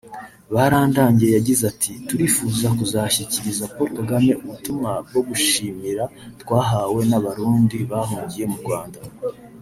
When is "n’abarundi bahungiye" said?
7.09-8.45